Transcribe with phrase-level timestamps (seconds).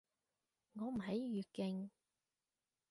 [0.73, 1.91] 我唔喺粵境